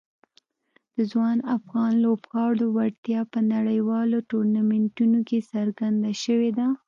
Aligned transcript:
د 0.95 0.97
ځوان 1.11 1.37
افغان 1.55 1.91
لوبغاړو 2.03 2.65
وړتیا 2.75 3.21
په 3.33 3.39
نړیوالو 3.53 4.17
ټورنمنټونو 4.29 5.19
کې 5.27 5.39
څرګنده 5.51 6.11
شوې 6.23 6.49
ده. 6.57 6.67